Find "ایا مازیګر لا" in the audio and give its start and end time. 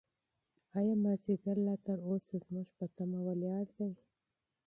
0.77-1.75